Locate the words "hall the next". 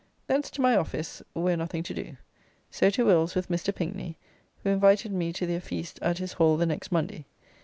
6.33-6.91